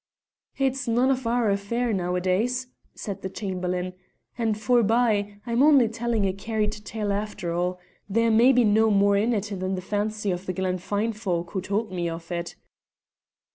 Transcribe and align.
"It's 0.57 0.87
none 0.87 1.11
of 1.11 1.27
our 1.27 1.51
affair 1.51 1.93
nowadays," 1.93 2.65
said 2.95 3.21
the 3.21 3.29
Chamberlain. 3.29 3.93
"And, 4.35 4.55
forbye, 4.57 5.37
I'm 5.45 5.61
only 5.61 5.87
telling 5.89 6.25
a 6.25 6.33
carried 6.33 6.71
tale 6.71 7.13
after 7.13 7.53
all. 7.53 7.79
There 8.09 8.31
may 8.31 8.51
be 8.51 8.63
no 8.63 8.89
more 8.89 9.15
in 9.15 9.31
it 9.31 9.51
than 9.59 9.75
the 9.75 9.79
fancy 9.79 10.31
of 10.31 10.47
the 10.47 10.53
Glen 10.53 10.79
Fyne 10.79 11.13
folk 11.13 11.51
who 11.51 11.61
told 11.61 11.91
me 11.91 12.09
of 12.09 12.31
it." 12.31 12.55